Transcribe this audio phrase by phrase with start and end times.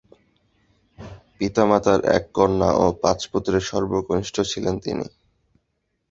[1.37, 5.05] পিতামাতার এক কন্যা ও পাঁচ পুত্রের সর্বকনিষ্ঠ ছিলেন তিনি।